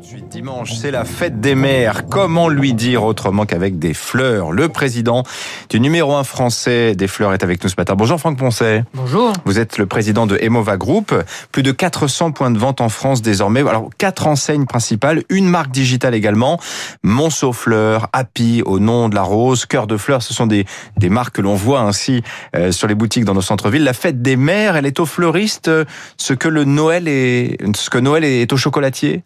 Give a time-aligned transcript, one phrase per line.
[0.00, 2.06] Dimanche, c'est la fête des mères.
[2.08, 4.52] Comment lui dire autrement qu'avec des fleurs?
[4.52, 5.24] Le président
[5.70, 7.94] du numéro 1 français des fleurs est avec nous ce matin.
[7.96, 8.84] Bonjour Franck Poncet.
[8.94, 9.32] Bonjour.
[9.44, 11.12] Vous êtes le président de Emova Group.
[11.50, 13.60] Plus de 400 points de vente en France désormais.
[13.60, 16.60] Alors, quatre enseignes principales, une marque digitale également.
[17.02, 20.22] Monceau Fleurs, Happy, au nom de la rose, Cœur de Fleurs.
[20.22, 20.64] Ce sont des,
[20.96, 22.22] des marques que l'on voit ainsi
[22.54, 23.84] euh, sur les boutiques dans nos centres-villes.
[23.84, 25.84] La fête des mères, elle est au fleuriste, euh,
[26.18, 29.24] ce que le Noël est, ce que Noël est au chocolatier?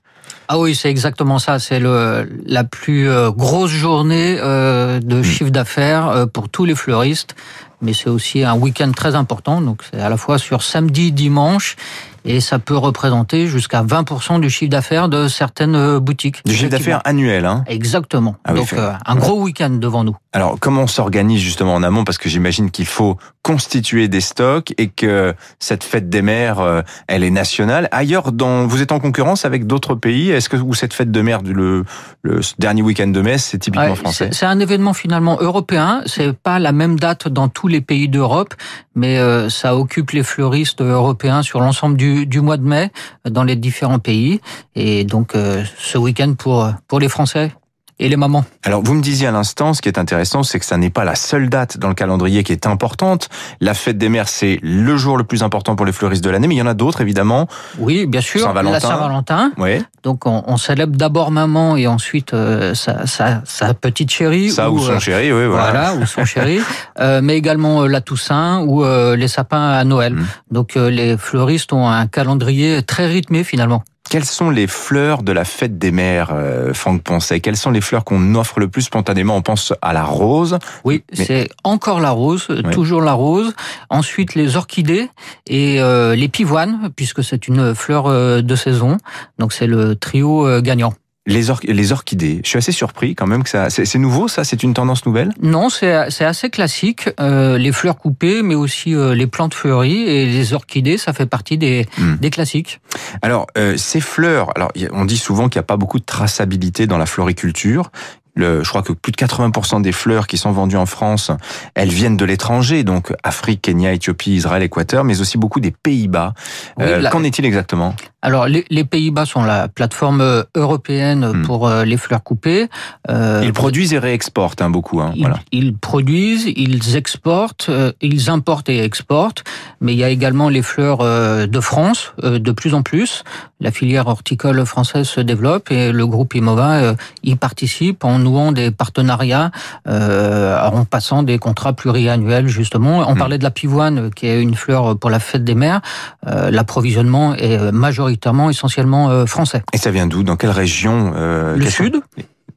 [0.48, 1.58] Ah oui, c'est exactement ça.
[1.58, 5.25] C'est le la plus euh, grosse journée euh, de hmm.
[5.25, 7.34] chiffre d'affaires euh, pour tous les fleuristes,
[7.82, 9.61] mais c'est aussi un week-end très important.
[9.61, 11.77] Donc c'est à la fois sur samedi, dimanche
[12.25, 16.45] et ça peut représenter jusqu'à 20% du chiffre d'affaires de certaines euh, boutiques.
[16.45, 18.37] Du chiffre d'affaires annuel, hein Exactement.
[18.45, 20.17] Ah Donc euh, un gros week-end devant nous.
[20.32, 22.04] Alors comment on s'organise justement en amont?
[22.04, 26.82] Parce que j'imagine qu'il faut constituer des stocks et que cette fête des mères, euh,
[27.09, 27.89] elle est nationale.
[27.90, 30.31] Ailleurs, dans, vous êtes en concurrence avec d'autres pays?
[30.31, 31.85] Est-ce que vous cette fête de le,
[32.23, 34.31] le dernier week-end de mai, c'est typiquement français?
[34.33, 36.03] C'est un événement finalement européen.
[36.06, 38.55] C'est pas la même date dans tous les pays d'Europe,
[38.95, 42.91] mais ça occupe les fleuristes européens sur l'ensemble du mois de mai
[43.28, 44.41] dans les différents pays.
[44.75, 47.53] Et donc euh, ce week-end pour, pour les Français
[47.98, 48.45] et les mamans.
[48.65, 51.05] Alors, vous me disiez à l'instant, ce qui est intéressant, c'est que ça n'est pas
[51.05, 53.29] la seule date dans le calendrier qui est importante.
[53.61, 56.49] La fête des mères, c'est le jour le plus important pour les fleuristes de l'année,
[56.49, 57.49] mais il y en a d'autres, évidemment.
[57.79, 58.41] Oui, bien sûr.
[58.41, 58.73] Saint-Valentin.
[58.73, 59.53] La Saint-Valentin.
[59.59, 59.83] Oui.
[60.03, 64.51] Donc, on, célèbre d'abord maman et ensuite euh, sa, sa, petite chérie.
[64.51, 65.71] Ça, ou, son euh, chéri, oui, voilà.
[65.71, 66.61] Voilà, ou son chéri.
[67.01, 70.15] Euh, mais également la Toussaint ou les sapins à Noël.
[70.15, 70.27] Mmh.
[70.51, 73.83] Donc, les fleuristes ont un calendrier très rythmé, finalement.
[74.13, 77.41] Quelles sont les fleurs de la fête des mères, euh, Franck Poncet?
[77.41, 79.37] Quelles sont les fleurs qu'on offre le plus spontanément?
[79.37, 80.59] On pense à la rose.
[80.85, 83.55] Oui, c'est encore la rose, toujours la rose.
[83.89, 85.09] Ensuite, les orchidées
[85.47, 88.99] et euh, les pivoines, puisque c'est une fleur euh, de saison.
[89.39, 90.93] Donc, c'est le trio euh, gagnant.
[91.25, 93.70] Les, les orchidées, je suis assez surpris quand même que ça.
[93.70, 94.42] C'est nouveau, ça?
[94.42, 95.33] C'est une tendance nouvelle?
[95.41, 97.09] Non, c'est assez classique.
[97.20, 101.27] Euh, les fleurs coupées, mais aussi euh, les plantes fleuries et les orchidées, ça fait
[101.27, 102.16] partie des, hmm.
[102.16, 102.81] des classiques.
[103.22, 106.88] Alors, euh, ces fleurs, alors on dit souvent qu'il n'y a pas beaucoup de traçabilité
[106.88, 107.91] dans la floriculture.
[108.34, 111.31] Le, je crois que plus de 80% des fleurs qui sont vendues en France,
[111.75, 116.33] elles viennent de l'étranger, donc Afrique, Kenya, Éthiopie, Israël, Équateur, mais aussi beaucoup des Pays-Bas.
[116.81, 117.94] Euh, qu'en est-il exactement?
[118.22, 121.43] Alors, les, les Pays-Bas sont la plateforme euh, européenne hmm.
[121.43, 122.69] pour euh, les fleurs coupées.
[123.09, 125.00] ils produisent et réexportent hein, beaucoup.
[125.00, 125.41] Hein, ils, voilà.
[125.53, 129.44] ils, produisent, ils exportent, ils importent et exportent,
[129.81, 133.25] mais il y a également les fleurs de France, de plus en plus.
[133.60, 138.71] La filière horticole française se développe et le groupe Imova y participe en nouant des
[138.71, 139.50] partenariats,
[139.89, 143.09] euh, en passant des contrats pluriannuels justement.
[143.09, 143.19] On hmm.
[143.19, 145.81] parlait de la pivoine, qui est une fleur pour la fête des mers.
[146.27, 147.72] Euh, L'approvisionnement est
[148.12, 149.62] majoritairement, essentiellement euh, français.
[149.73, 150.23] Et ça vient d'où?
[150.23, 152.00] Dans quelle région euh, Le sud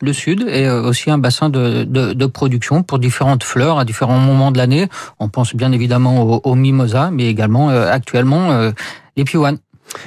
[0.01, 3.85] le sud est euh, aussi un bassin de, de, de, production pour différentes fleurs à
[3.85, 4.89] différents moments de l'année.
[5.19, 8.71] On pense bien évidemment aux au mimosa, mais également actuellement
[9.15, 9.57] les pivoines.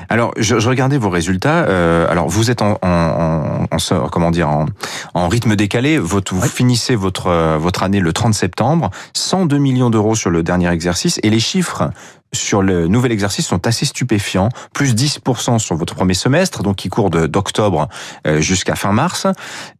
[0.08, 1.64] Alors, je, je, regardais vos résultats.
[1.68, 4.66] Euh, alors, vous êtes en, en, en, comment dire en,
[5.14, 5.98] en rythme décalé.
[5.98, 10.70] Votre, vous finissez votre votre année le 30 septembre, 102 millions d'euros sur le dernier
[10.70, 11.90] exercice, et les chiffres
[12.32, 16.88] sur le nouvel exercice sont assez stupéfiants, plus 10% sur votre premier semestre, donc qui
[16.88, 17.88] court d'octobre
[18.26, 19.26] euh, jusqu'à fin mars,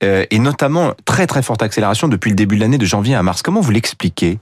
[0.02, 3.22] euh, et notamment très très forte accélération depuis le début de l'année de janvier à
[3.22, 3.42] mars.
[3.42, 4.38] Comment vous l'expliquez?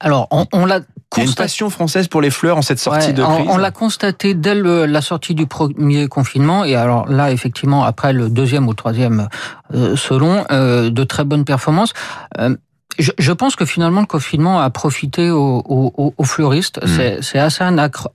[0.00, 0.80] Alors, on, on l'a
[1.20, 3.46] a une passion française pour les fleurs en cette sortie de crise.
[3.48, 8.28] On, l'a constaté dès la sortie du premier confinement et alors là effectivement après le
[8.28, 9.28] deuxième ou troisième
[9.74, 11.92] euh, selon euh, de très bonnes performances.
[12.38, 12.56] Euh,
[12.98, 16.80] je, je, pense que finalement le confinement a profité aux, aux, aux fleuristes.
[16.82, 17.22] Mmh.
[17.22, 17.64] C'est assez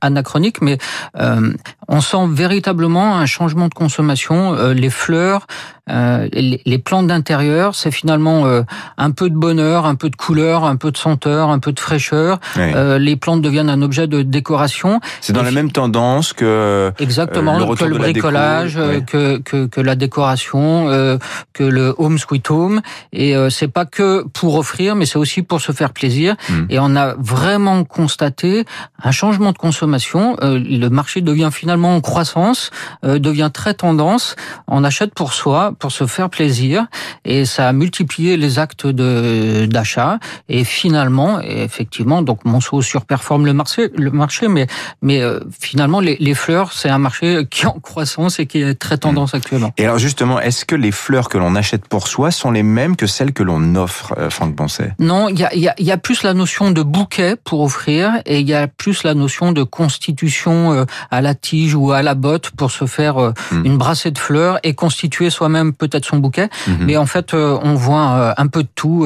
[0.01, 0.77] anachronique, mais
[1.17, 1.53] euh,
[1.89, 4.53] on sent véritablement un changement de consommation.
[4.53, 5.47] Euh, les fleurs,
[5.89, 8.61] euh, les, plantes d'intérieur, c'est finalement euh,
[8.99, 11.79] un peu de bonheur, un peu de couleur, un peu de senteur, un peu de
[11.79, 12.39] fraîcheur.
[12.55, 14.99] les plantes deviennent un objet de décoration.
[15.19, 19.95] C'est dans la même tendance que exactement le que le bricolage, que, que, que la
[19.95, 21.19] décoration,
[21.53, 22.81] que le home sweet home.
[23.13, 26.35] Et c'est pas que pour offrir, mais c'est aussi pour se faire plaisir.
[26.49, 26.65] Hmm.
[26.69, 28.65] Et on a vraiment constaté
[29.01, 30.37] un changement de consommation.
[30.41, 32.71] le marché devient finalement en croissance,
[33.03, 34.35] devient très tendance.
[34.67, 36.87] On achète pour soi pour se faire plaisir
[37.25, 43.53] et ça a multiplié les actes de d'achat et finalement effectivement donc Monceau surperforme le
[43.53, 44.67] marché le marché mais
[45.01, 48.61] mais euh, finalement les, les fleurs c'est un marché qui est en croissance et qui
[48.61, 49.71] est très tendance actuellement.
[49.77, 52.95] Et alors justement est-ce que les fleurs que l'on achète pour soi sont les mêmes
[52.95, 55.91] que celles que l'on offre euh, Franck Bonset Non, il y a, y, a, y
[55.91, 59.51] a plus la notion de bouquet pour offrir et il y a plus la notion
[59.51, 63.65] de constitution euh, à la tige tige ou à la botte pour se faire hmm.
[63.65, 66.49] une brassée de fleurs et constituer soi-même peut-être son bouquet.
[66.79, 69.05] Mais en fait, on voit un peu de tout.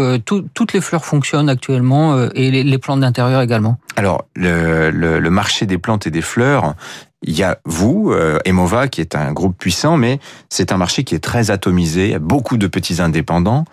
[0.53, 3.77] toutes les fleurs fonctionnent actuellement et les, plantes d'intérieur également.
[3.95, 6.75] Alors, le, le, marché des plantes et des fleurs,
[7.23, 11.03] il y a vous, euh, Emova, qui est un groupe puissant, mais c'est un marché
[11.03, 12.17] qui est très atomisé.
[12.19, 13.65] Beaucoup de petits indépendants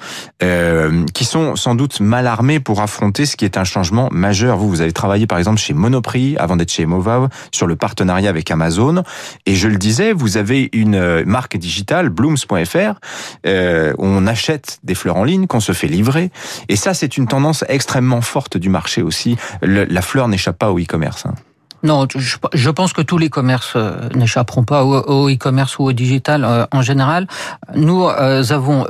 [0.43, 4.57] euh, qui sont sans doute mal armés pour affronter ce qui est un changement majeur.
[4.57, 8.31] Vous, vous avez travaillé par exemple chez Monoprix avant d'être chez Emova sur le partenariat
[8.31, 9.03] avec Amazon.
[9.47, 13.01] Et je le disais, vous avez une euh, marque digitale, blooms.fr,
[13.47, 16.31] euh, on achète des fleurs en ligne, qu'on se fait livrer.
[16.69, 19.37] Et ça, c'est une tendance extrêmement forte du marché aussi.
[19.63, 21.27] la fleur n'échappe pas au e-commerce.
[21.27, 21.35] Hein.
[21.83, 26.45] Non, je, pense que tous les commerces euh, n'échapperont pas au e-commerce ou au digital
[26.45, 27.27] euh, en général.
[27.75, 28.87] Nous euh, avons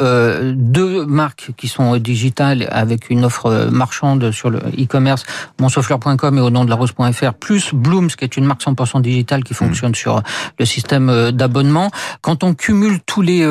[0.54, 5.24] deux marques qui sont digitales avec une offre marchande sur le e-commerce,
[5.60, 9.44] monsofleur.com et au nom de la rose.fr, plus Blooms qui est une marque 100% digitale
[9.44, 9.94] qui fonctionne mmh.
[9.96, 10.22] sur
[10.58, 11.90] le système d'abonnement.
[12.22, 13.44] Quand on cumule tous les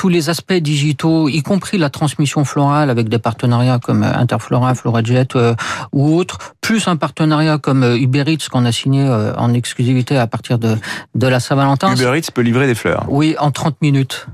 [0.00, 5.36] tous les aspects digitaux, y compris la transmission florale avec des partenariats comme Interflora, Florajet
[5.36, 5.54] euh,
[5.92, 10.16] ou autres, plus un partenariat comme euh, Uber Eats qu'on a signé euh, en exclusivité
[10.16, 10.78] à partir de,
[11.14, 11.94] de la Saint-Valentin.
[11.94, 13.04] Uber Eats peut livrer des fleurs.
[13.10, 14.26] Oui, en 30 minutes.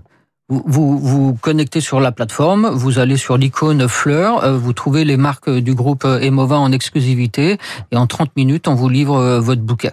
[0.49, 5.17] Vous, vous, connectez sur la plateforme, vous allez sur l'icône fleur, euh, vous trouvez les
[5.17, 7.59] marques du groupe Emova en exclusivité
[7.91, 9.91] et en 30 minutes, on vous livre euh, votre bouquet.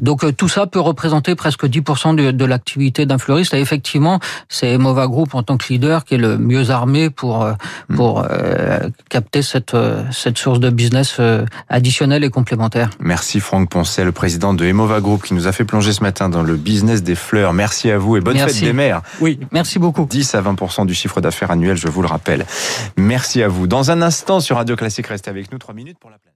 [0.00, 4.18] Donc euh, tout ça peut représenter presque 10% de, de l'activité d'un fleuriste et effectivement,
[4.48, 7.94] c'est Emova Group en tant que leader qui est le mieux armé pour hmm.
[7.94, 8.26] pour
[9.08, 9.76] capter cette
[10.10, 11.20] cette source de business
[11.68, 12.90] additionnelle et complémentaire.
[12.98, 16.28] Merci Franck Poncet, le président de Emova Group qui nous a fait plonger ce matin
[16.28, 17.52] dans le business des fleurs.
[17.52, 19.02] Merci à vous et bonne fête des mères.
[19.20, 20.08] Oui, merci beaucoup.
[20.08, 22.46] 10 à 20% du chiffre d'affaires annuel, je vous le rappelle.
[22.96, 23.66] Merci à vous.
[23.66, 26.32] Dans un instant sur Radio Classique, restez avec nous 3 minutes pour la planète.